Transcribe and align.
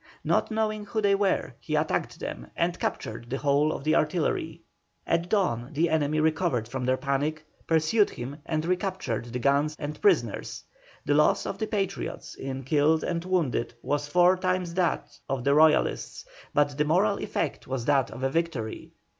Not 0.23 0.49
knowing 0.49 0.85
who 0.85 0.99
they 0.99 1.13
were, 1.13 1.53
he 1.59 1.75
attacked 1.75 2.19
them 2.19 2.49
and 2.57 2.79
captured 2.79 3.29
the 3.29 3.37
whole 3.37 3.71
of 3.71 3.83
the 3.83 3.93
artillery. 3.93 4.63
At 5.05 5.29
dawn 5.29 5.73
the 5.73 5.91
enemy 5.91 6.19
recovered 6.19 6.67
from 6.67 6.85
their 6.85 6.97
panic, 6.97 7.45
pursued 7.67 8.09
him 8.09 8.37
and 8.47 8.65
recaptured 8.65 9.25
the 9.25 9.37
guns 9.37 9.75
and 9.77 10.01
prisoners. 10.01 10.63
The 11.05 11.13
loss 11.13 11.45
of 11.45 11.59
the 11.59 11.67
Patriots 11.67 12.33
in 12.33 12.63
killed 12.63 13.03
and 13.03 13.23
wounded 13.23 13.75
was 13.83 14.07
four 14.07 14.37
times 14.37 14.73
that 14.73 15.19
of 15.29 15.43
the 15.43 15.53
Royalists, 15.53 16.25
but 16.51 16.79
the 16.79 16.85
moral 16.85 17.19
effect 17.19 17.67
was 17.67 17.85
that 17.85 18.09
of 18.09 18.23
a 18.23 18.29
victory. 18.31 18.93